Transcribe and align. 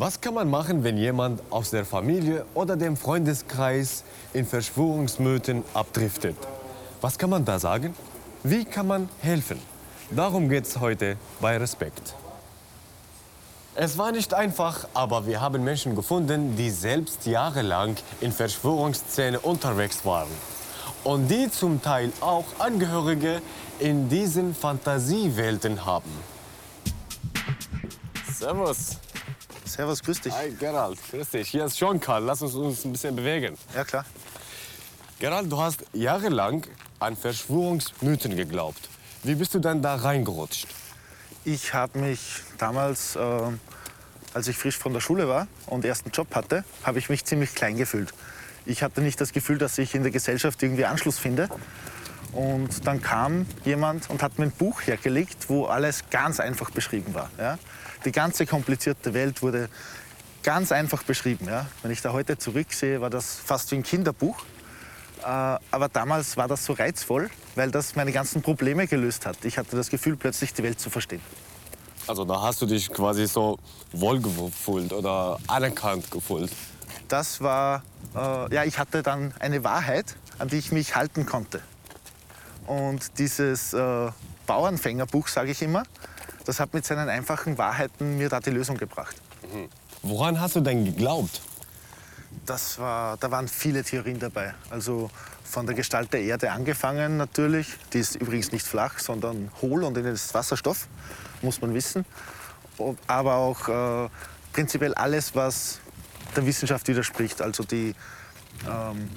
Was 0.00 0.18
kann 0.18 0.32
man 0.32 0.48
machen, 0.48 0.82
wenn 0.82 0.96
jemand 0.96 1.42
aus 1.50 1.68
der 1.68 1.84
Familie 1.84 2.46
oder 2.54 2.74
dem 2.74 2.96
Freundeskreis 2.96 4.02
in 4.32 4.46
Verschwörungsmythen 4.46 5.62
abdriftet? 5.74 6.36
Was 7.02 7.18
kann 7.18 7.28
man 7.28 7.44
da 7.44 7.58
sagen? 7.58 7.94
Wie 8.42 8.64
kann 8.64 8.86
man 8.86 9.10
helfen? 9.20 9.60
Darum 10.10 10.48
geht 10.48 10.64
es 10.64 10.80
heute 10.80 11.18
bei 11.38 11.58
Respekt. 11.58 12.14
Es 13.74 13.98
war 13.98 14.10
nicht 14.10 14.32
einfach, 14.32 14.88
aber 14.94 15.26
wir 15.26 15.42
haben 15.42 15.62
Menschen 15.64 15.94
gefunden, 15.94 16.56
die 16.56 16.70
selbst 16.70 17.26
jahrelang 17.26 17.96
in 18.22 18.32
Verschwörungsszene 18.32 19.38
unterwegs 19.38 20.06
waren. 20.06 20.32
Und 21.04 21.28
die 21.28 21.50
zum 21.50 21.82
Teil 21.82 22.10
auch 22.22 22.46
Angehörige 22.58 23.42
in 23.78 24.08
diesen 24.08 24.54
Fantasiewelten 24.54 25.84
haben. 25.84 26.10
Servus. 28.32 28.96
Servus, 29.80 30.02
grüß 30.02 30.20
dich. 30.20 30.34
Hi, 30.34 30.50
Gerald. 30.50 30.98
Grüß 31.10 31.30
dich. 31.30 31.48
Hier 31.48 31.64
ist 31.64 31.78
Jean 31.78 31.98
Karl. 31.98 32.22
Lass 32.24 32.42
uns 32.42 32.54
uns 32.54 32.84
ein 32.84 32.92
bisschen 32.92 33.16
bewegen. 33.16 33.56
Ja, 33.74 33.82
klar. 33.82 34.04
Gerald, 35.18 35.50
du 35.50 35.58
hast 35.58 35.82
jahrelang 35.94 36.66
an 36.98 37.16
Verschwörungsmythen 37.16 38.36
geglaubt. 38.36 38.90
Wie 39.22 39.34
bist 39.34 39.54
du 39.54 39.58
dann 39.58 39.80
da 39.80 39.94
reingerutscht? 39.94 40.66
Ich 41.46 41.72
habe 41.72 41.98
mich 41.98 42.20
damals, 42.58 43.16
äh, 43.16 43.20
als 44.34 44.48
ich 44.48 44.58
frisch 44.58 44.76
von 44.76 44.92
der 44.92 45.00
Schule 45.00 45.28
war 45.28 45.46
und 45.64 45.82
ersten 45.86 46.10
Job 46.10 46.34
hatte, 46.34 46.62
habe 46.82 46.98
ich 46.98 47.08
mich 47.08 47.24
ziemlich 47.24 47.54
klein 47.54 47.78
gefühlt. 47.78 48.12
Ich 48.66 48.82
hatte 48.82 49.00
nicht 49.00 49.18
das 49.18 49.32
Gefühl, 49.32 49.56
dass 49.56 49.78
ich 49.78 49.94
in 49.94 50.02
der 50.02 50.12
Gesellschaft 50.12 50.62
irgendwie 50.62 50.84
Anschluss 50.84 51.18
finde. 51.18 51.48
Und 52.32 52.86
dann 52.86 53.02
kam 53.02 53.46
jemand 53.64 54.08
und 54.08 54.22
hat 54.22 54.38
mir 54.38 54.46
ein 54.46 54.52
Buch 54.52 54.82
hergelegt, 54.82 55.48
wo 55.48 55.66
alles 55.66 56.04
ganz 56.10 56.40
einfach 56.40 56.70
beschrieben 56.70 57.14
war. 57.14 57.30
Ja? 57.38 57.58
Die 58.04 58.12
ganze 58.12 58.46
komplizierte 58.46 59.14
Welt 59.14 59.42
wurde 59.42 59.68
ganz 60.42 60.72
einfach 60.72 61.02
beschrieben. 61.02 61.46
Ja? 61.46 61.66
Wenn 61.82 61.90
ich 61.90 62.02
da 62.02 62.12
heute 62.12 62.38
zurücksehe, 62.38 63.00
war 63.00 63.10
das 63.10 63.34
fast 63.34 63.70
wie 63.72 63.76
ein 63.76 63.82
Kinderbuch. 63.82 64.44
Äh, 65.22 65.24
aber 65.24 65.88
damals 65.92 66.36
war 66.36 66.48
das 66.48 66.64
so 66.64 66.72
reizvoll, 66.72 67.30
weil 67.54 67.70
das 67.70 67.96
meine 67.96 68.12
ganzen 68.12 68.42
Probleme 68.42 68.86
gelöst 68.86 69.26
hat. 69.26 69.44
Ich 69.44 69.58
hatte 69.58 69.76
das 69.76 69.90
Gefühl, 69.90 70.16
plötzlich 70.16 70.54
die 70.54 70.62
Welt 70.62 70.80
zu 70.80 70.88
verstehen. 70.88 71.20
Also 72.06 72.24
da 72.24 72.40
hast 72.40 72.62
du 72.62 72.66
dich 72.66 72.90
quasi 72.90 73.26
so 73.26 73.58
wohlgefühlt 73.92 74.92
oder 74.92 75.38
anerkannt 75.46 76.10
gefühlt. 76.10 76.50
Das 77.08 77.40
war, 77.40 77.82
äh, 78.14 78.54
ja, 78.54 78.64
ich 78.64 78.78
hatte 78.78 79.02
dann 79.02 79.34
eine 79.40 79.62
Wahrheit, 79.64 80.16
an 80.38 80.48
die 80.48 80.56
ich 80.56 80.72
mich 80.72 80.96
halten 80.96 81.26
konnte. 81.26 81.60
Und 82.66 83.18
dieses 83.18 83.72
äh, 83.72 84.10
Bauernfängerbuch, 84.46 85.28
sage 85.28 85.50
ich 85.52 85.62
immer, 85.62 85.82
das 86.44 86.60
hat 86.60 86.74
mit 86.74 86.84
seinen 86.84 87.08
einfachen 87.08 87.58
Wahrheiten 87.58 88.18
mir 88.18 88.28
da 88.28 88.40
die 88.40 88.50
Lösung 88.50 88.76
gebracht. 88.76 89.16
Mhm. 89.42 89.68
Woran 90.02 90.40
hast 90.40 90.56
du 90.56 90.60
denn 90.60 90.84
geglaubt? 90.84 91.42
Das 92.46 92.78
war, 92.78 93.16
da 93.18 93.30
waren 93.30 93.48
viele 93.48 93.84
Theorien 93.84 94.18
dabei. 94.18 94.54
Also 94.70 95.10
von 95.44 95.66
der 95.66 95.74
Gestalt 95.74 96.12
der 96.12 96.22
Erde 96.22 96.52
angefangen 96.52 97.16
natürlich. 97.16 97.68
Die 97.92 97.98
ist 97.98 98.16
übrigens 98.16 98.52
nicht 98.52 98.66
flach, 98.66 98.98
sondern 98.98 99.50
hohl 99.60 99.84
und 99.84 99.96
in 99.98 100.06
ist 100.06 100.32
Wasserstoff, 100.32 100.86
muss 101.42 101.60
man 101.60 101.74
wissen. 101.74 102.04
Aber 103.06 103.34
auch 103.34 103.68
äh, 103.68 104.08
prinzipiell 104.52 104.94
alles, 104.94 105.34
was 105.34 105.80
der 106.34 106.46
Wissenschaft 106.46 106.88
widerspricht. 106.88 107.42
Also 107.42 107.64
die, 107.64 107.94
ähm, 108.68 109.10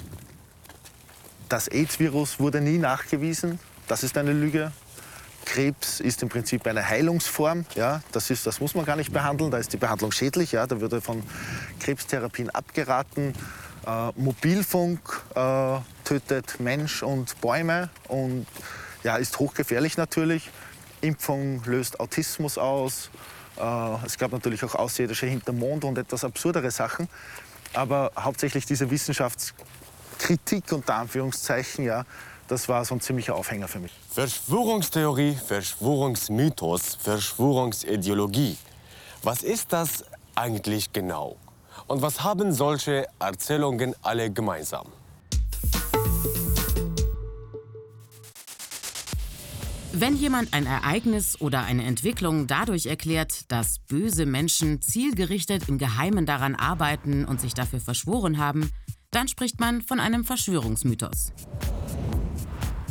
das 1.49 1.67
AIDS-Virus 1.67 2.39
wurde 2.39 2.61
nie 2.61 2.77
nachgewiesen. 2.77 3.59
Das 3.87 4.03
ist 4.03 4.17
eine 4.17 4.33
Lüge. 4.33 4.71
Krebs 5.45 5.99
ist 5.99 6.23
im 6.23 6.29
Prinzip 6.29 6.65
eine 6.67 6.87
Heilungsform. 6.87 7.65
Ja, 7.75 8.01
das, 8.11 8.29
ist, 8.29 8.47
das 8.47 8.59
muss 8.59 8.75
man 8.75 8.85
gar 8.85 8.95
nicht 8.95 9.11
behandeln. 9.11 9.51
Da 9.51 9.57
ist 9.57 9.73
die 9.73 9.77
Behandlung 9.77 10.11
schädlich. 10.11 10.53
Ja, 10.53 10.65
da 10.67 10.79
würde 10.79 11.01
von 11.01 11.21
Krebstherapien 11.79 12.49
abgeraten. 12.49 13.33
Äh, 13.85 14.11
Mobilfunk 14.15 14.99
äh, 15.35 15.77
tötet 16.05 16.59
Mensch 16.59 17.03
und 17.03 17.39
Bäume 17.41 17.89
und 18.07 18.45
ja, 19.03 19.17
ist 19.17 19.39
hochgefährlich 19.39 19.97
natürlich. 19.97 20.49
Impfung 21.01 21.61
löst 21.65 21.99
Autismus 21.99 22.57
aus. 22.57 23.09
Äh, 23.57 24.05
es 24.05 24.17
gab 24.17 24.31
natürlich 24.31 24.63
auch 24.63 24.75
Außerirdische 24.75 25.25
hinterm 25.25 25.59
Mond 25.59 25.83
und 25.83 25.97
etwas 25.97 26.23
absurdere 26.23 26.71
Sachen. 26.71 27.09
Aber 27.73 28.11
hauptsächlich 28.17 28.65
diese 28.65 28.89
Wissenschaftskritik 30.13 30.71
unter 30.71 30.95
Anführungszeichen, 30.95 31.85
ja, 31.85 32.05
das 32.47 32.67
war 32.69 32.83
so 32.85 32.95
ein 32.95 33.01
ziemlicher 33.01 33.35
Aufhänger 33.35 33.67
für 33.67 33.79
mich. 33.79 33.91
Verschwörungstheorie, 34.09 35.35
Verschwörungsmythos, 35.35 36.95
Verschwörungsideologie. 36.95 38.57
Was 39.23 39.43
ist 39.43 39.73
das 39.73 40.03
eigentlich 40.35 40.91
genau? 40.93 41.37
Und 41.87 42.01
was 42.01 42.23
haben 42.23 42.53
solche 42.53 43.07
Erzählungen 43.19 43.95
alle 44.01 44.29
gemeinsam? 44.29 44.87
Wenn 49.95 50.15
jemand 50.15 50.53
ein 50.53 50.65
Ereignis 50.65 51.39
oder 51.39 51.63
eine 51.65 51.83
Entwicklung 51.83 52.47
dadurch 52.47 52.87
erklärt, 52.87 53.51
dass 53.51 53.77
böse 53.77 54.25
Menschen 54.25 54.81
zielgerichtet 54.81 55.69
im 55.69 55.77
Geheimen 55.77 56.25
daran 56.25 56.55
arbeiten 56.55 57.25
und 57.25 57.39
sich 57.39 57.53
dafür 57.53 57.79
verschworen 57.79 58.39
haben, 58.39 58.71
dann 59.15 59.27
spricht 59.27 59.59
man 59.59 59.81
von 59.81 59.99
einem 59.99 60.23
Verschwörungsmythos. 60.23 61.33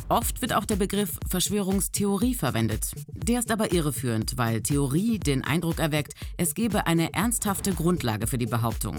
Oft 0.09 0.43
wird 0.43 0.53
auch 0.53 0.67
der 0.67 0.77
Begriff 0.77 1.19
Verschwörungstheorie 1.29 2.35
verwendet. 2.35 2.93
Der 3.09 3.39
ist 3.39 3.51
aber 3.51 3.73
irreführend, 3.73 4.37
weil 4.37 4.63
Theorie 4.63 5.19
den 5.19 5.43
Eindruck 5.43 5.79
erweckt, 5.79 6.15
es 6.37 6.55
gebe 6.55 6.87
eine 6.87 7.15
ernsthafte 7.15 7.73
Grundlage 7.73 8.27
für 8.27 8.37
die 8.37 8.47
Behauptung. 8.47 8.99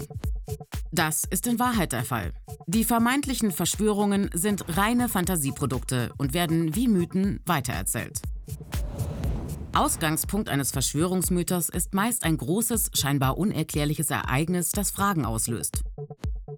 Das 0.90 1.24
ist 1.24 1.46
in 1.46 1.60
Wahrheit 1.60 1.92
der 1.92 2.04
Fall. 2.04 2.32
Die 2.66 2.84
vermeintlichen 2.84 3.52
Verschwörungen 3.52 4.30
sind 4.34 4.64
reine 4.76 5.08
Fantasieprodukte 5.08 6.12
und 6.18 6.34
werden 6.34 6.74
wie 6.74 6.88
Mythen 6.88 7.40
weitererzählt. 7.46 8.20
Ausgangspunkt 9.72 10.48
eines 10.48 10.70
Verschwörungsmythos 10.70 11.68
ist 11.68 11.94
meist 11.94 12.24
ein 12.24 12.36
großes, 12.36 12.90
scheinbar 12.94 13.38
unerklärliches 13.38 14.10
Ereignis, 14.10 14.70
das 14.70 14.90
Fragen 14.90 15.24
auslöst. 15.24 15.82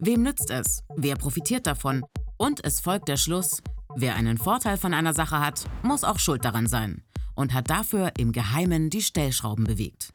Wem 0.00 0.22
nützt 0.22 0.50
es? 0.50 0.82
Wer 0.96 1.16
profitiert 1.16 1.66
davon? 1.66 2.04
Und 2.36 2.64
es 2.64 2.80
folgt 2.80 3.08
der 3.08 3.16
Schluss, 3.16 3.62
Wer 3.98 4.14
einen 4.14 4.36
Vorteil 4.36 4.76
von 4.76 4.92
einer 4.92 5.14
Sache 5.14 5.40
hat, 5.40 5.64
muss 5.82 6.04
auch 6.04 6.18
schuld 6.18 6.44
daran 6.44 6.66
sein 6.66 7.02
und 7.34 7.54
hat 7.54 7.70
dafür 7.70 8.12
im 8.18 8.30
Geheimen 8.30 8.90
die 8.90 9.00
Stellschrauben 9.00 9.64
bewegt. 9.64 10.12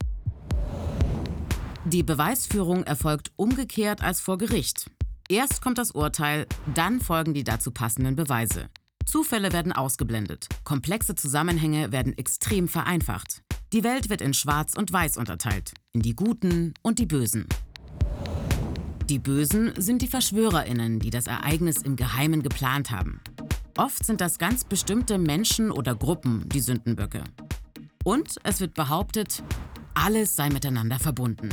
Die 1.85 2.03
Beweisführung 2.03 2.83
erfolgt 2.83 3.31
umgekehrt 3.37 4.03
als 4.03 4.21
vor 4.21 4.37
Gericht. 4.37 4.91
Erst 5.29 5.63
kommt 5.63 5.79
das 5.79 5.89
Urteil, 5.91 6.45
dann 6.75 7.01
folgen 7.01 7.33
die 7.33 7.43
dazu 7.43 7.71
passenden 7.71 8.15
Beweise. 8.15 8.69
Zufälle 9.03 9.51
werden 9.51 9.71
ausgeblendet, 9.71 10.47
komplexe 10.63 11.15
Zusammenhänge 11.15 11.91
werden 11.91 12.15
extrem 12.15 12.67
vereinfacht. 12.67 13.41
Die 13.73 13.83
Welt 13.83 14.11
wird 14.11 14.21
in 14.21 14.35
Schwarz 14.35 14.75
und 14.75 14.93
Weiß 14.93 15.17
unterteilt, 15.17 15.73
in 15.91 16.03
die 16.03 16.15
Guten 16.15 16.75
und 16.83 16.99
die 16.99 17.07
Bösen. 17.07 17.47
Die 19.11 19.19
Bösen 19.19 19.73
sind 19.75 20.01
die 20.01 20.07
Verschwörerinnen, 20.07 20.99
die 20.99 21.09
das 21.09 21.27
Ereignis 21.27 21.81
im 21.81 21.97
Geheimen 21.97 22.41
geplant 22.44 22.91
haben. 22.91 23.19
Oft 23.77 24.05
sind 24.05 24.22
das 24.22 24.39
ganz 24.39 24.63
bestimmte 24.63 25.17
Menschen 25.17 25.69
oder 25.69 25.95
Gruppen 25.95 26.47
die 26.47 26.61
Sündenböcke. 26.61 27.25
Und 28.05 28.38
es 28.44 28.61
wird 28.61 28.73
behauptet, 28.73 29.44
alles 29.95 30.38
sei 30.38 30.49
miteinander 30.49 30.97
verbunden. 30.97 31.49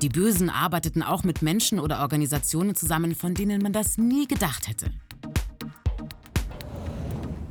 Die 0.00 0.08
Bösen 0.08 0.48
arbeiteten 0.48 1.02
auch 1.02 1.22
mit 1.22 1.42
Menschen 1.42 1.80
oder 1.80 2.00
Organisationen 2.00 2.74
zusammen, 2.74 3.14
von 3.14 3.34
denen 3.34 3.60
man 3.60 3.74
das 3.74 3.98
nie 3.98 4.26
gedacht 4.26 4.66
hätte. 4.66 4.90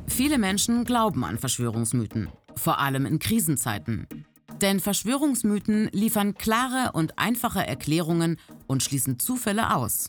Viele 0.08 0.38
Menschen 0.38 0.82
glauben 0.82 1.24
an 1.24 1.38
Verschwörungsmythen, 1.38 2.30
vor 2.56 2.80
allem 2.80 3.06
in 3.06 3.20
Krisenzeiten. 3.20 4.08
Denn 4.60 4.80
Verschwörungsmythen 4.80 5.88
liefern 5.92 6.34
klare 6.34 6.92
und 6.92 7.18
einfache 7.18 7.64
Erklärungen 7.64 8.38
und 8.66 8.82
schließen 8.82 9.18
Zufälle 9.18 9.74
aus. 9.74 10.08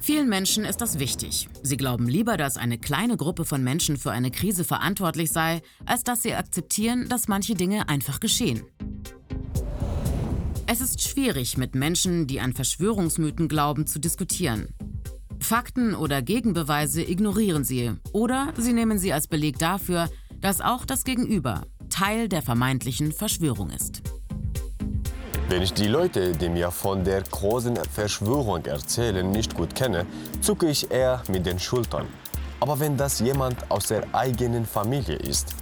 Vielen 0.00 0.28
Menschen 0.28 0.66
ist 0.66 0.82
das 0.82 0.98
wichtig. 0.98 1.48
Sie 1.62 1.78
glauben 1.78 2.06
lieber, 2.06 2.36
dass 2.36 2.58
eine 2.58 2.76
kleine 2.76 3.16
Gruppe 3.16 3.46
von 3.46 3.64
Menschen 3.64 3.96
für 3.96 4.10
eine 4.10 4.30
Krise 4.30 4.62
verantwortlich 4.62 5.32
sei, 5.32 5.62
als 5.86 6.04
dass 6.04 6.22
sie 6.22 6.34
akzeptieren, 6.34 7.08
dass 7.08 7.26
manche 7.26 7.54
Dinge 7.54 7.88
einfach 7.88 8.20
geschehen. 8.20 8.64
Es 10.66 10.82
ist 10.82 11.00
schwierig, 11.00 11.56
mit 11.56 11.74
Menschen, 11.74 12.26
die 12.26 12.40
an 12.40 12.52
Verschwörungsmythen 12.52 13.48
glauben, 13.48 13.86
zu 13.86 13.98
diskutieren. 13.98 14.68
Fakten 15.40 15.94
oder 15.94 16.20
Gegenbeweise 16.20 17.02
ignorieren 17.02 17.64
sie 17.64 17.92
oder 18.12 18.52
sie 18.58 18.72
nehmen 18.72 18.98
sie 18.98 19.12
als 19.12 19.26
Beleg 19.26 19.58
dafür, 19.58 20.10
dass 20.40 20.60
auch 20.60 20.84
das 20.84 21.04
Gegenüber 21.04 21.66
Teil 21.88 22.28
der 22.28 22.42
vermeintlichen 22.42 23.12
Verschwörung 23.12 23.70
ist. 23.70 24.02
Wenn 25.46 25.60
ich 25.60 25.74
die 25.74 25.88
Leute, 25.88 26.32
die 26.32 26.48
mir 26.48 26.70
von 26.70 27.04
der 27.04 27.22
großen 27.22 27.76
Verschwörung 27.76 28.64
erzählen, 28.64 29.30
nicht 29.30 29.54
gut 29.54 29.74
kenne, 29.74 30.06
zucke 30.40 30.66
ich 30.66 30.90
eher 30.90 31.22
mit 31.28 31.44
den 31.44 31.58
Schultern. 31.58 32.06
Aber 32.60 32.80
wenn 32.80 32.96
das 32.96 33.20
jemand 33.20 33.70
aus 33.70 33.88
der 33.88 34.04
eigenen 34.14 34.64
Familie 34.64 35.16
ist, 35.16 35.54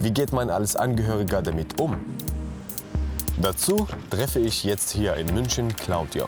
wie 0.00 0.10
geht 0.10 0.32
man 0.32 0.50
als 0.50 0.74
Angehöriger 0.74 1.40
damit 1.40 1.80
um? 1.80 1.96
Dazu 3.40 3.86
treffe 4.10 4.40
ich 4.40 4.64
jetzt 4.64 4.90
hier 4.90 5.14
in 5.14 5.32
München 5.32 5.74
Claudia. 5.76 6.26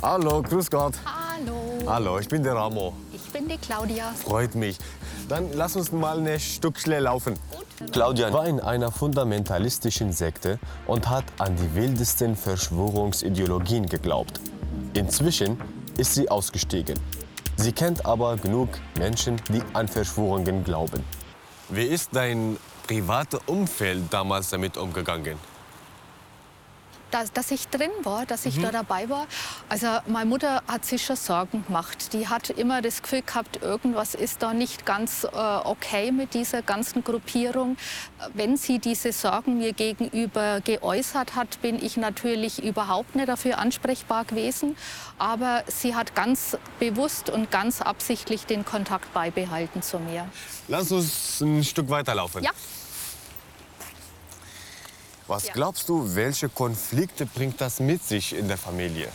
Hallo, 0.00 0.42
grüß 0.42 0.70
Gott. 0.70 0.94
Hallo, 1.04 1.60
Hallo, 1.86 2.18
ich 2.20 2.28
bin 2.28 2.44
der 2.44 2.54
Ramo. 2.54 2.94
Bin 3.40 3.48
die 3.48 3.58
Claudia. 3.58 4.12
Freut 4.12 4.54
mich. 4.54 4.76
Dann 5.28 5.52
lass 5.54 5.76
uns 5.76 5.92
mal 5.92 6.26
ein 6.26 6.40
Stückchen 6.40 7.02
laufen. 7.02 7.34
Claudia 7.92 8.32
war 8.32 8.46
in 8.46 8.60
einer 8.60 8.92
fundamentalistischen 8.92 10.12
Sekte 10.12 10.58
und 10.86 11.08
hat 11.08 11.24
an 11.38 11.56
die 11.56 11.74
wildesten 11.74 12.36
Verschwörungsideologien 12.36 13.86
geglaubt. 13.86 14.40
Inzwischen 14.94 15.58
ist 15.96 16.14
sie 16.14 16.28
ausgestiegen. 16.28 16.98
Sie 17.56 17.72
kennt 17.72 18.04
aber 18.04 18.36
genug 18.36 18.68
Menschen, 18.98 19.40
die 19.48 19.62
an 19.72 19.88
Verschwörungen 19.88 20.64
glauben. 20.64 21.02
Wie 21.68 21.84
ist 21.84 22.10
dein 22.12 22.58
privates 22.86 23.40
Umfeld 23.46 24.04
damals 24.10 24.50
damit 24.50 24.76
umgegangen? 24.76 25.38
Dass, 27.10 27.32
dass 27.32 27.50
ich 27.50 27.68
drin 27.68 27.90
war, 28.04 28.26
dass 28.26 28.46
ich 28.46 28.60
da 28.60 28.70
dabei 28.70 29.08
war. 29.08 29.26
Also 29.68 29.86
meine 30.06 30.26
Mutter 30.26 30.62
hat 30.68 30.84
sich 30.84 31.04
schon 31.04 31.16
Sorgen 31.16 31.64
gemacht. 31.66 32.12
Die 32.12 32.28
hat 32.28 32.50
immer 32.50 32.82
das 32.82 33.02
Gefühl 33.02 33.22
gehabt, 33.22 33.62
irgendwas 33.62 34.14
ist 34.14 34.42
da 34.42 34.54
nicht 34.54 34.86
ganz 34.86 35.24
äh, 35.24 35.28
okay 35.36 36.12
mit 36.12 36.34
dieser 36.34 36.62
ganzen 36.62 37.02
Gruppierung. 37.02 37.76
Wenn 38.34 38.56
sie 38.56 38.78
diese 38.78 39.12
Sorgen 39.12 39.58
mir 39.58 39.72
gegenüber 39.72 40.60
geäußert 40.60 41.34
hat, 41.34 41.60
bin 41.62 41.82
ich 41.82 41.96
natürlich 41.96 42.62
überhaupt 42.62 43.16
nicht 43.16 43.28
dafür 43.28 43.58
ansprechbar 43.58 44.24
gewesen. 44.24 44.76
Aber 45.18 45.64
sie 45.66 45.94
hat 45.94 46.14
ganz 46.14 46.56
bewusst 46.78 47.30
und 47.30 47.50
ganz 47.50 47.82
absichtlich 47.82 48.46
den 48.46 48.64
Kontakt 48.64 49.12
beibehalten 49.12 49.82
zu 49.82 49.98
mir. 49.98 50.26
Lass 50.68 50.92
uns 50.92 51.40
ein 51.40 51.64
Stück 51.64 51.88
weiterlaufen. 51.90 52.42
Ja. 52.44 52.50
Was 55.30 55.46
Ja. 55.46 55.52
glaubst 55.52 55.88
du, 55.88 56.16
welche 56.16 56.48
Konflikte 56.48 57.24
bringt 57.24 57.60
das 57.60 57.78
mit 57.78 58.04
sich 58.04 58.36
in 58.36 58.48
der 58.48 58.58
Familie? 58.58 59.06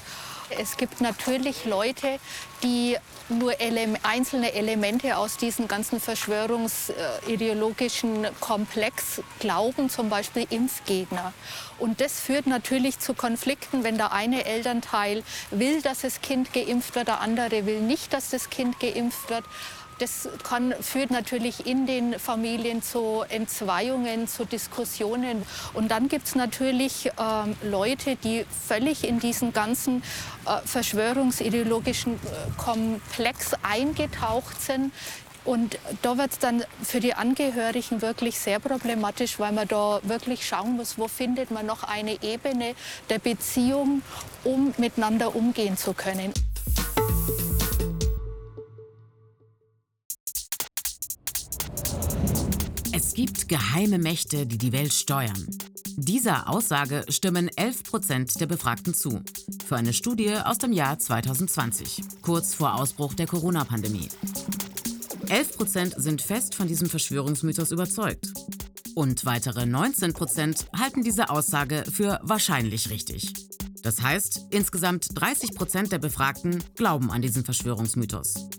Es 0.49 0.77
gibt 0.77 1.01
natürlich 1.01 1.65
Leute, 1.65 2.19
die 2.63 2.95
nur 3.27 3.59
ele 3.59 3.95
einzelne 4.03 4.53
Elemente 4.53 5.17
aus 5.17 5.35
diesem 5.35 5.67
ganzen 5.67 5.99
verschwörungsideologischen 5.99 8.27
Komplex 8.39 9.21
glauben, 9.39 9.89
zum 9.89 10.09
Beispiel 10.09 10.47
Impfgegner. 10.49 11.33
Und 11.79 11.99
das 11.99 12.21
führt 12.21 12.47
natürlich 12.47 12.99
zu 12.99 13.13
Konflikten, 13.13 13.83
wenn 13.83 13.97
der 13.97 14.13
eine 14.13 14.45
Elternteil 14.45 15.21
will, 15.51 15.81
dass 15.81 15.99
das 16.01 16.21
Kind 16.21 16.53
geimpft 16.53 16.95
wird, 16.95 17.09
der 17.09 17.19
andere 17.19 17.65
will 17.65 17.81
nicht, 17.81 18.13
dass 18.13 18.29
das 18.29 18.49
Kind 18.49 18.79
geimpft 18.79 19.29
wird. 19.29 19.43
Das 19.99 20.27
kann, 20.43 20.73
führt 20.81 21.09
natürlich 21.09 21.65
in 21.65 21.85
den 21.85 22.19
Familien 22.19 22.81
zu 22.83 23.23
Entzweiungen, 23.29 24.27
zu 24.27 24.43
Diskussionen. 24.43 25.43
Und 25.73 25.89
dann 25.89 26.09
gibt 26.09 26.27
es 26.27 26.35
natürlich 26.35 27.11
ähm, 27.17 27.55
Leute, 27.63 28.17
die 28.17 28.45
völlig 28.67 29.07
in 29.07 29.19
diesen 29.19 29.53
ganzen 29.53 30.03
äh, 30.45 30.65
verschwörungsideologischen 30.65 32.15
äh, 32.15 32.17
Komplex 32.57 33.51
eingetaucht 33.63 34.61
sind. 34.61 34.91
Und 35.45 35.77
da 36.01 36.17
wird 36.17 36.31
es 36.31 36.39
dann 36.39 36.63
für 36.81 36.99
die 36.99 37.13
Angehörigen 37.13 38.01
wirklich 38.01 38.39
sehr 38.39 38.59
problematisch, 38.59 39.39
weil 39.39 39.51
man 39.51 39.67
da 39.67 39.99
wirklich 40.03 40.45
schauen 40.45 40.75
muss, 40.75 40.97
wo 40.97 41.07
findet 41.07 41.51
man 41.51 41.67
noch 41.67 41.83
eine 41.83 42.21
Ebene 42.23 42.73
der 43.09 43.19
Beziehung, 43.19 44.01
um 44.43 44.73
miteinander 44.77 45.35
umgehen 45.35 45.77
zu 45.77 45.93
können. 45.93 46.33
Gibt 53.15 53.47
geheime 53.47 53.97
Mächte, 53.97 54.45
die 54.45 54.57
die 54.57 54.73
Welt 54.73 54.91
steuern. 54.91 55.47
Dieser 55.95 56.49
Aussage 56.49 57.05
stimmen 57.07 57.49
11 57.55 57.83
Prozent 57.83 58.41
der 58.41 58.45
Befragten 58.45 58.93
zu. 58.93 59.21
Für 59.65 59.77
eine 59.77 59.93
Studie 59.93 60.35
aus 60.35 60.57
dem 60.57 60.73
Jahr 60.73 60.99
2020, 60.99 62.01
kurz 62.21 62.53
vor 62.53 62.75
Ausbruch 62.75 63.13
der 63.13 63.25
Corona-Pandemie. 63.25 64.09
11 65.29 65.57
Prozent 65.57 65.93
sind 65.95 66.21
fest 66.21 66.55
von 66.55 66.67
diesem 66.67 66.89
Verschwörungsmythos 66.89 67.71
überzeugt. 67.71 68.33
Und 68.95 69.25
weitere 69.25 69.65
19 69.65 70.11
Prozent 70.11 70.67
halten 70.77 71.01
diese 71.01 71.29
Aussage 71.29 71.85
für 71.89 72.19
wahrscheinlich 72.21 72.89
richtig. 72.89 73.31
Das 73.81 74.01
heißt, 74.01 74.47
insgesamt 74.49 75.07
30 75.13 75.55
Prozent 75.55 75.93
der 75.93 75.99
Befragten 75.99 76.61
glauben 76.75 77.09
an 77.11 77.21
diesen 77.21 77.45
Verschwörungsmythos. 77.45 78.49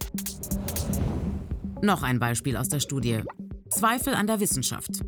Noch 1.83 2.03
ein 2.03 2.19
Beispiel 2.19 2.57
aus 2.57 2.71
der 2.71 2.81
Studie. 2.81 3.21
Zweifel 3.77 4.15
an 4.15 4.27
der 4.27 4.41
Wissenschaft. 4.41 5.03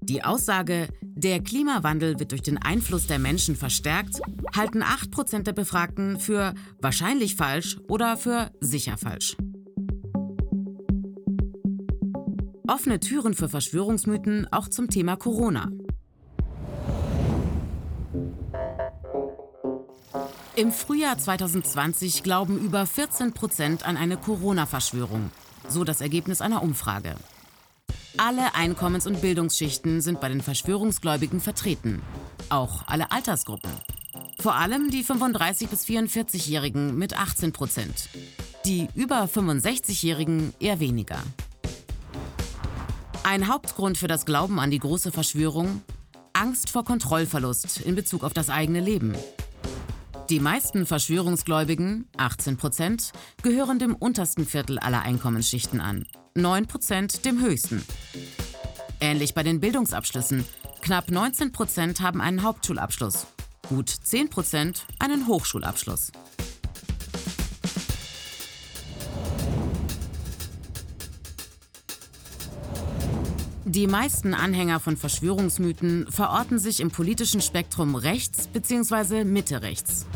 Die 0.00 0.22
Aussage, 0.22 0.86
der 1.02 1.42
Klimawandel 1.42 2.20
wird 2.20 2.30
durch 2.30 2.42
den 2.42 2.58
Einfluss 2.58 3.08
der 3.08 3.18
Menschen 3.18 3.56
verstärkt, 3.56 4.20
halten 4.54 4.84
8% 4.84 5.42
der 5.42 5.52
Befragten 5.52 6.20
für 6.20 6.54
wahrscheinlich 6.80 7.34
falsch 7.34 7.78
oder 7.88 8.16
für 8.16 8.52
sicher 8.60 8.96
falsch. 8.98 9.36
Offene 12.68 13.00
Türen 13.00 13.34
für 13.34 13.48
Verschwörungsmythen 13.48 14.46
auch 14.52 14.68
zum 14.68 14.88
Thema 14.88 15.16
Corona. 15.16 15.72
Im 20.54 20.70
Frühjahr 20.70 21.18
2020 21.18 22.22
glauben 22.22 22.60
über 22.60 22.86
14 22.86 23.32
Prozent 23.32 23.84
an 23.84 23.96
eine 23.96 24.16
Corona-Verschwörung. 24.16 25.32
So 25.68 25.82
das 25.82 26.00
Ergebnis 26.00 26.40
einer 26.40 26.62
Umfrage. 26.62 27.16
Alle 28.16 28.54
Einkommens- 28.54 29.08
und 29.08 29.20
Bildungsschichten 29.20 30.00
sind 30.00 30.20
bei 30.20 30.28
den 30.28 30.40
Verschwörungsgläubigen 30.40 31.40
vertreten. 31.40 32.00
Auch 32.48 32.86
alle 32.86 33.10
Altersgruppen. 33.10 33.72
Vor 34.38 34.54
allem 34.54 34.90
die 34.90 35.04
35- 35.04 35.66
bis 35.68 35.84
44-Jährigen 35.84 36.96
mit 36.96 37.18
18 37.18 37.52
Prozent. 37.52 38.08
Die 38.66 38.86
über 38.94 39.24
65-Jährigen 39.24 40.54
eher 40.60 40.78
weniger. 40.78 41.18
Ein 43.24 43.48
Hauptgrund 43.48 43.98
für 43.98 44.06
das 44.06 44.26
Glauben 44.26 44.60
an 44.60 44.70
die 44.70 44.78
große 44.78 45.10
Verschwörung? 45.10 45.82
Angst 46.34 46.70
vor 46.70 46.84
Kontrollverlust 46.84 47.80
in 47.80 47.96
Bezug 47.96 48.22
auf 48.22 48.32
das 48.32 48.48
eigene 48.48 48.80
Leben. 48.80 49.14
Die 50.30 50.40
meisten 50.40 50.86
Verschwörungsgläubigen, 50.86 52.08
18 52.16 52.56
Prozent, 52.56 53.12
gehören 53.42 53.78
dem 53.78 53.94
untersten 53.94 54.46
Viertel 54.46 54.78
aller 54.78 55.02
Einkommensschichten 55.02 55.82
an, 55.82 56.06
9 56.34 56.66
Prozent 56.66 57.26
dem 57.26 57.42
höchsten. 57.42 57.84
Ähnlich 59.00 59.34
bei 59.34 59.42
den 59.42 59.60
Bildungsabschlüssen. 59.60 60.44
Knapp 60.80 61.10
19 61.10 61.52
Prozent 61.52 62.00
haben 62.00 62.22
einen 62.22 62.42
Hauptschulabschluss, 62.42 63.26
gut 63.68 63.90
10 63.90 64.30
Prozent 64.30 64.86
einen 64.98 65.26
Hochschulabschluss. 65.26 66.10
Die 73.66 73.86
meisten 73.86 74.34
Anhänger 74.34 74.78
von 74.78 74.96
Verschwörungsmythen 74.96 76.06
verorten 76.10 76.58
sich 76.58 76.80
im 76.80 76.90
politischen 76.90 77.40
Spektrum 77.40 77.94
rechts 77.94 78.46
bzw. 78.46 79.24
Mitte 79.24 79.62
rechts. 79.62 80.06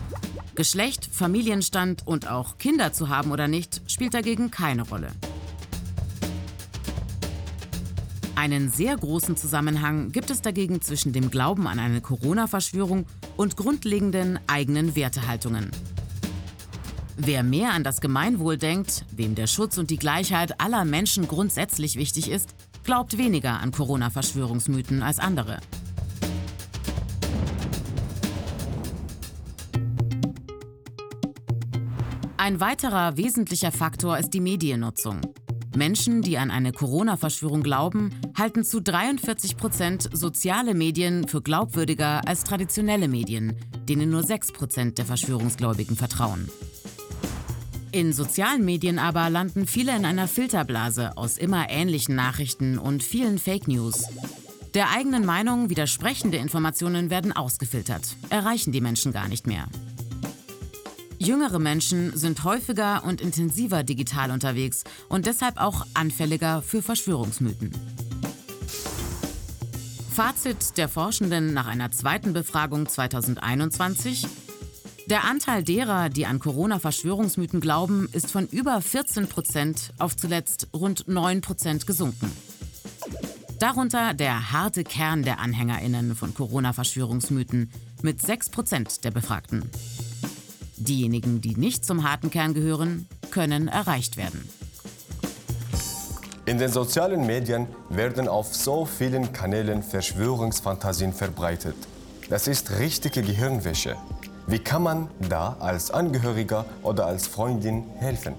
Geschlecht, 0.58 1.08
Familienstand 1.12 2.04
und 2.04 2.28
auch 2.28 2.58
Kinder 2.58 2.92
zu 2.92 3.08
haben 3.08 3.30
oder 3.30 3.46
nicht 3.46 3.80
spielt 3.86 4.12
dagegen 4.12 4.50
keine 4.50 4.82
Rolle. 4.82 5.12
Einen 8.34 8.68
sehr 8.68 8.96
großen 8.96 9.36
Zusammenhang 9.36 10.10
gibt 10.10 10.30
es 10.30 10.42
dagegen 10.42 10.82
zwischen 10.82 11.12
dem 11.12 11.30
Glauben 11.30 11.68
an 11.68 11.78
eine 11.78 12.00
Corona-Verschwörung 12.00 13.06
und 13.36 13.56
grundlegenden 13.56 14.40
eigenen 14.48 14.96
Wertehaltungen. 14.96 15.70
Wer 17.16 17.44
mehr 17.44 17.72
an 17.72 17.84
das 17.84 18.00
Gemeinwohl 18.00 18.58
denkt, 18.58 19.04
wem 19.12 19.36
der 19.36 19.46
Schutz 19.46 19.78
und 19.78 19.90
die 19.90 19.96
Gleichheit 19.96 20.60
aller 20.60 20.84
Menschen 20.84 21.28
grundsätzlich 21.28 21.94
wichtig 21.94 22.28
ist, 22.28 22.56
glaubt 22.82 23.16
weniger 23.16 23.60
an 23.60 23.70
Corona-Verschwörungsmythen 23.70 25.04
als 25.04 25.20
andere. 25.20 25.60
Ein 32.48 32.60
weiterer 32.60 33.18
wesentlicher 33.18 33.70
Faktor 33.70 34.16
ist 34.16 34.30
die 34.30 34.40
Mediennutzung. 34.40 35.20
Menschen, 35.76 36.22
die 36.22 36.38
an 36.38 36.50
eine 36.50 36.72
Corona-Verschwörung 36.72 37.62
glauben, 37.62 38.10
halten 38.38 38.64
zu 38.64 38.80
43 38.80 39.58
Prozent 39.58 40.08
soziale 40.14 40.72
Medien 40.72 41.28
für 41.28 41.42
glaubwürdiger 41.42 42.26
als 42.26 42.44
traditionelle 42.44 43.06
Medien, 43.06 43.54
denen 43.86 44.08
nur 44.08 44.22
6 44.22 44.52
Prozent 44.52 44.96
der 44.96 45.04
Verschwörungsgläubigen 45.04 45.94
vertrauen. 45.94 46.48
In 47.92 48.14
sozialen 48.14 48.64
Medien 48.64 48.98
aber 48.98 49.28
landen 49.28 49.66
viele 49.66 49.94
in 49.94 50.06
einer 50.06 50.26
Filterblase 50.26 51.18
aus 51.18 51.36
immer 51.36 51.68
ähnlichen 51.68 52.14
Nachrichten 52.14 52.78
und 52.78 53.02
vielen 53.02 53.36
Fake 53.36 53.68
News. 53.68 54.06
Der 54.72 54.88
eigenen 54.88 55.26
Meinung 55.26 55.68
widersprechende 55.68 56.38
Informationen 56.38 57.10
werden 57.10 57.32
ausgefiltert, 57.32 58.16
erreichen 58.30 58.72
die 58.72 58.80
Menschen 58.80 59.12
gar 59.12 59.28
nicht 59.28 59.46
mehr. 59.46 59.66
Jüngere 61.18 61.58
Menschen 61.58 62.16
sind 62.16 62.44
häufiger 62.44 63.02
und 63.04 63.20
intensiver 63.20 63.82
digital 63.82 64.30
unterwegs 64.30 64.84
und 65.08 65.26
deshalb 65.26 65.60
auch 65.60 65.84
anfälliger 65.94 66.62
für 66.62 66.80
Verschwörungsmythen. 66.80 67.72
Fazit 70.12 70.76
der 70.78 70.88
Forschenden 70.88 71.52
nach 71.52 71.66
einer 71.66 71.90
zweiten 71.90 72.32
Befragung 72.32 72.88
2021. 72.88 74.26
Der 75.06 75.24
Anteil 75.24 75.62
derer, 75.62 76.08
die 76.08 76.26
an 76.26 76.38
Corona-Verschwörungsmythen 76.38 77.60
glauben, 77.60 78.08
ist 78.12 78.30
von 78.30 78.46
über 78.46 78.80
14 78.80 79.26
Prozent 79.26 79.92
auf 79.98 80.16
zuletzt 80.16 80.68
rund 80.72 81.08
9 81.08 81.40
Prozent 81.40 81.86
gesunken. 81.86 82.30
Darunter 83.58 84.14
der 84.14 84.52
harte 84.52 84.84
Kern 84.84 85.24
der 85.24 85.40
AnhängerInnen 85.40 86.14
von 86.14 86.32
Corona-Verschwörungsmythen 86.32 87.72
mit 88.02 88.22
6 88.22 88.50
Prozent 88.50 89.04
der 89.04 89.10
Befragten. 89.10 89.68
Diejenigen, 90.78 91.40
die 91.40 91.56
nicht 91.56 91.84
zum 91.84 92.08
harten 92.08 92.30
Kern 92.30 92.54
gehören, 92.54 93.08
können 93.30 93.68
erreicht 93.68 94.16
werden. 94.16 94.48
In 96.46 96.58
den 96.58 96.70
sozialen 96.70 97.26
Medien 97.26 97.66
werden 97.90 98.26
auf 98.26 98.54
so 98.54 98.86
vielen 98.86 99.32
Kanälen 99.32 99.82
Verschwörungsfantasien 99.82 101.12
verbreitet. 101.12 101.76
Das 102.30 102.48
ist 102.48 102.78
richtige 102.78 103.22
Gehirnwäsche. 103.22 103.96
Wie 104.46 104.58
kann 104.58 104.82
man 104.82 105.08
da 105.28 105.56
als 105.60 105.90
Angehöriger 105.90 106.64
oder 106.82 107.06
als 107.06 107.26
Freundin 107.26 107.84
helfen? 107.98 108.34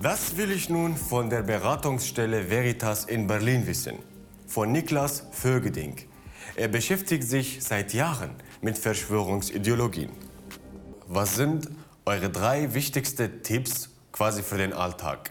Das 0.00 0.36
will 0.38 0.50
ich 0.50 0.70
nun 0.70 0.96
von 0.96 1.28
der 1.28 1.42
Beratungsstelle 1.42 2.48
Veritas 2.48 3.04
in 3.04 3.26
Berlin 3.26 3.66
wissen. 3.66 3.96
Von 4.46 4.72
Niklas 4.72 5.24
Vögeding. 5.30 5.96
Er 6.54 6.68
beschäftigt 6.68 7.24
sich 7.24 7.62
seit 7.62 7.92
Jahren 7.92 8.30
mit 8.66 8.78
Verschwörungsideologien. 8.78 10.10
Was 11.06 11.36
sind 11.36 11.68
eure 12.04 12.30
drei 12.30 12.74
wichtigsten 12.74 13.44
Tipps 13.44 13.90
quasi 14.10 14.42
für 14.42 14.58
den 14.58 14.72
Alltag? 14.72 15.30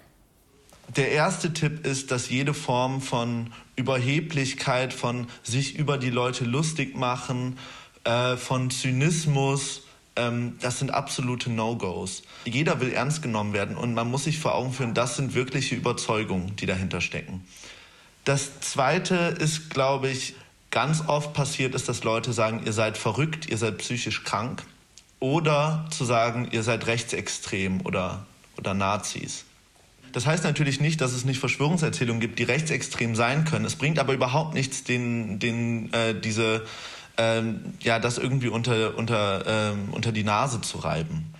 Der 0.95 1.11
erste 1.11 1.51
Tipp 1.51 1.85
ist, 1.85 2.11
dass 2.11 2.29
jede 2.29 2.53
Form 2.53 3.01
von 3.01 3.51
Überheblichkeit, 3.75 4.93
von 4.93 5.27
sich 5.43 5.75
über 5.77 5.97
die 5.97 6.11
Leute 6.11 6.45
lustig 6.45 6.95
machen, 6.95 7.59
äh, 8.05 8.37
von 8.37 8.69
Zynismus, 8.69 9.81
ähm, 10.15 10.57
das 10.61 10.79
sind 10.79 10.91
absolute 10.91 11.49
No-Gos. 11.49 12.23
Jeder 12.45 12.79
will 12.79 12.93
ernst 12.93 13.21
genommen 13.21 13.51
werden 13.51 13.75
und 13.75 13.93
man 13.93 14.09
muss 14.09 14.23
sich 14.23 14.39
vor 14.39 14.55
Augen 14.55 14.71
führen, 14.71 14.93
das 14.93 15.17
sind 15.17 15.33
wirkliche 15.33 15.75
Überzeugungen, 15.75 16.55
die 16.55 16.67
dahinter 16.67 17.01
stecken. 17.01 17.45
Das 18.23 18.61
zweite 18.61 19.35
ist, 19.37 19.69
glaube 19.71 20.07
ich, 20.07 20.35
ganz 20.75 21.07
oft 21.07 21.33
passiert 21.33 21.73
ist, 21.73 21.87
dass 21.87 22.03
Leute 22.03 22.33
sagen, 22.33 22.63
ihr 22.65 22.73
seid 22.73 22.97
verrückt, 22.97 23.49
ihr 23.49 23.57
seid 23.57 23.77
psychisch 23.77 24.25
krank. 24.25 24.61
Oder 25.21 25.85
zu 25.89 26.03
sagen, 26.03 26.49
ihr 26.51 26.63
seid 26.63 26.85
rechtsextrem 26.85 27.79
oder, 27.85 28.25
oder 28.57 28.73
Nazis. 28.73 29.45
Das 30.11 30.25
heißt 30.25 30.43
natürlich 30.43 30.81
nicht, 30.81 30.99
dass 30.99 31.13
es 31.13 31.23
nicht 31.23 31.39
Verschwörungserzählungen 31.39 32.19
gibt, 32.19 32.39
die 32.39 32.43
rechtsextrem 32.43 33.15
sein 33.15 33.45
können. 33.45 33.63
Es 33.63 33.77
bringt 33.77 33.99
aber 33.99 34.13
überhaupt 34.13 34.53
nichts, 34.53 34.83
den, 34.83 35.39
den, 35.39 35.93
äh, 35.93 36.13
diese, 36.13 36.65
ähm, 37.17 37.73
ja, 37.79 37.97
das 37.97 38.17
irgendwie 38.17 38.49
unter, 38.49 38.97
unter, 38.97 39.45
ähm, 39.47 39.93
unter 39.93 40.11
die 40.11 40.25
Nase 40.25 40.59
zu 40.59 40.79
reiben. 40.79 41.33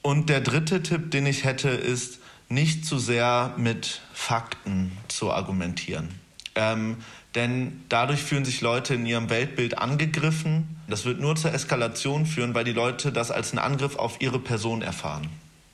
Und 0.00 0.30
der 0.30 0.40
dritte 0.40 0.82
Tipp, 0.82 1.10
den 1.10 1.26
ich 1.26 1.44
hätte, 1.44 1.68
ist, 1.68 2.18
nicht 2.48 2.86
zu 2.86 2.98
sehr 2.98 3.52
mit 3.58 4.00
Fakten 4.14 4.92
zu 5.08 5.30
argumentieren. 5.30 6.08
Ähm, 6.54 6.96
denn 7.34 7.84
dadurch 7.88 8.22
fühlen 8.22 8.44
sich 8.44 8.60
Leute 8.60 8.94
in 8.94 9.06
ihrem 9.06 9.30
Weltbild 9.30 9.78
angegriffen. 9.78 10.76
Das 10.88 11.04
wird 11.04 11.20
nur 11.20 11.36
zur 11.36 11.52
Eskalation 11.52 12.26
führen, 12.26 12.54
weil 12.54 12.64
die 12.64 12.72
Leute 12.72 13.12
das 13.12 13.30
als 13.30 13.50
einen 13.50 13.58
Angriff 13.58 13.96
auf 13.96 14.20
ihre 14.20 14.38
Person 14.38 14.82
erfahren. 14.82 15.28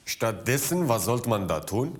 Stattdessen, 0.06 0.88
was 0.88 1.04
sollte 1.04 1.28
man 1.28 1.48
da 1.48 1.60
tun? 1.60 1.98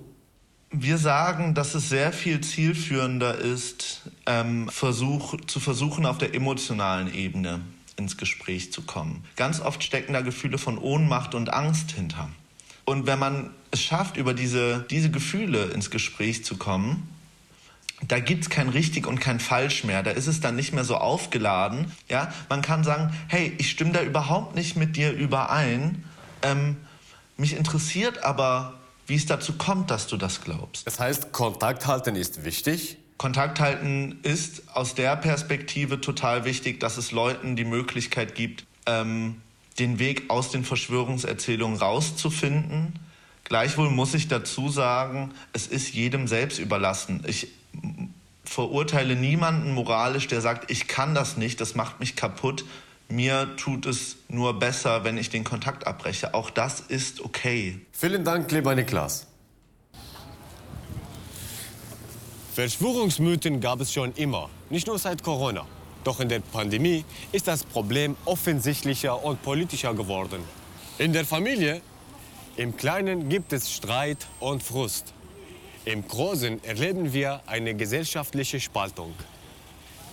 Wir 0.71 0.97
sagen, 0.97 1.53
dass 1.53 1.75
es 1.75 1.89
sehr 1.89 2.13
viel 2.13 2.41
zielführender 2.41 3.35
ist, 3.37 4.03
ähm, 4.25 4.69
Versuch, 4.69 5.35
zu 5.45 5.59
versuchen, 5.59 6.05
auf 6.05 6.17
der 6.17 6.33
emotionalen 6.33 7.13
Ebene 7.13 7.59
ins 7.97 8.17
Gespräch 8.17 8.71
zu 8.71 8.81
kommen. 8.81 9.23
Ganz 9.35 9.59
oft 9.59 9.83
stecken 9.83 10.13
da 10.13 10.21
Gefühle 10.21 10.57
von 10.57 10.77
Ohnmacht 10.77 11.35
und 11.35 11.53
Angst 11.53 11.91
hinter. 11.91 12.29
Und 12.85 13.05
wenn 13.05 13.19
man 13.19 13.51
es 13.69 13.81
schafft, 13.81 14.17
über 14.17 14.33
diese, 14.33 14.85
diese 14.89 15.11
Gefühle 15.11 15.65
ins 15.65 15.91
Gespräch 15.91 16.43
zu 16.43 16.57
kommen, 16.57 17.07
da 18.07 18.19
gibt 18.19 18.43
es 18.43 18.49
kein 18.49 18.69
richtig 18.69 19.07
und 19.07 19.19
kein 19.19 19.39
falsch 19.39 19.83
mehr. 19.83 20.03
Da 20.03 20.11
ist 20.11 20.27
es 20.27 20.39
dann 20.39 20.55
nicht 20.55 20.73
mehr 20.73 20.83
so 20.83 20.97
aufgeladen. 20.97 21.91
Ja? 22.09 22.33
Man 22.49 22.61
kann 22.61 22.83
sagen, 22.83 23.13
hey, 23.27 23.53
ich 23.57 23.69
stimme 23.69 23.91
da 23.91 24.01
überhaupt 24.01 24.55
nicht 24.55 24.75
mit 24.75 24.95
dir 24.95 25.11
überein. 25.11 26.03
Ähm, 26.41 26.77
mich 27.37 27.55
interessiert 27.55 28.23
aber, 28.23 28.79
wie 29.07 29.15
es 29.15 29.25
dazu 29.25 29.53
kommt, 29.53 29.91
dass 29.91 30.07
du 30.07 30.17
das 30.17 30.41
glaubst. 30.41 30.87
Das 30.87 30.99
heißt, 30.99 31.31
Kontakt 31.31 31.87
halten 31.87 32.15
ist 32.15 32.43
wichtig? 32.43 32.97
Kontakt 33.17 33.59
halten 33.59 34.19
ist 34.23 34.63
aus 34.73 34.95
der 34.95 35.15
Perspektive 35.15 36.01
total 36.01 36.43
wichtig, 36.43 36.79
dass 36.79 36.97
es 36.97 37.11
Leuten 37.11 37.55
die 37.55 37.65
Möglichkeit 37.65 38.33
gibt, 38.33 38.65
ähm, 38.87 39.41
den 39.77 39.99
Weg 39.99 40.29
aus 40.29 40.49
den 40.49 40.63
Verschwörungserzählungen 40.63 41.77
rauszufinden. 41.77 42.93
Gleichwohl 43.43 43.89
muss 43.89 44.13
ich 44.13 44.27
dazu 44.27 44.69
sagen, 44.69 45.31
es 45.53 45.67
ist 45.67 45.93
jedem 45.93 46.27
selbst 46.27 46.57
überlassen. 46.57 47.23
Ich 47.27 47.49
verurteile 48.43 49.15
niemanden 49.15 49.73
moralisch, 49.73 50.27
der 50.27 50.41
sagt, 50.41 50.69
ich 50.69 50.87
kann 50.87 51.15
das 51.15 51.37
nicht, 51.37 51.61
das 51.61 51.75
macht 51.75 51.99
mich 51.99 52.15
kaputt. 52.15 52.65
Mir 53.07 53.55
tut 53.57 53.85
es 53.85 54.17
nur 54.29 54.57
besser, 54.57 55.03
wenn 55.03 55.17
ich 55.17 55.29
den 55.29 55.43
Kontakt 55.43 55.85
abbreche. 55.85 56.33
Auch 56.33 56.49
das 56.49 56.79
ist 56.79 57.21
okay. 57.21 57.79
Vielen 57.91 58.23
Dank, 58.23 58.51
lieber 58.51 58.73
Niklas. 58.73 59.27
Verschwörungsmythen 62.53 63.61
gab 63.61 63.79
es 63.79 63.93
schon 63.93 64.13
immer, 64.13 64.49
nicht 64.69 64.87
nur 64.87 64.99
seit 64.99 65.23
Corona. 65.23 65.65
Doch 66.03 66.19
in 66.19 66.29
der 66.29 66.39
Pandemie 66.39 67.05
ist 67.31 67.47
das 67.47 67.63
Problem 67.63 68.17
offensichtlicher 68.25 69.23
und 69.23 69.41
politischer 69.43 69.93
geworden. 69.93 70.41
In 70.97 71.13
der 71.13 71.25
Familie, 71.25 71.81
im 72.57 72.75
Kleinen 72.75 73.29
gibt 73.29 73.53
es 73.53 73.71
Streit 73.71 74.27
und 74.39 74.63
Frust. 74.63 75.13
Im 75.85 76.07
Großen 76.07 76.63
erleben 76.63 77.11
wir 77.11 77.41
eine 77.47 77.73
gesellschaftliche 77.73 78.59
Spaltung. 78.59 79.15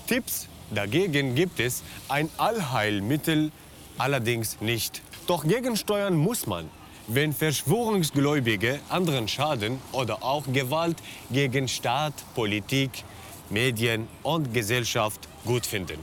Tipps 0.06 0.48
dagegen 0.70 1.34
gibt 1.34 1.60
es 1.60 1.82
ein 2.08 2.30
Allheilmittel 2.38 3.52
allerdings 3.98 4.62
nicht. 4.62 5.02
Doch 5.26 5.46
gegensteuern 5.46 6.16
muss 6.16 6.46
man, 6.46 6.70
wenn 7.06 7.34
Verschwörungsgläubige 7.34 8.80
anderen 8.88 9.28
Schaden 9.28 9.78
oder 9.92 10.22
auch 10.22 10.44
Gewalt 10.50 10.96
gegen 11.30 11.68
Staat, 11.68 12.14
Politik, 12.34 13.04
Medien 13.50 14.08
und 14.22 14.54
Gesellschaft 14.54 15.28
gut 15.44 15.66
finden. 15.66 15.98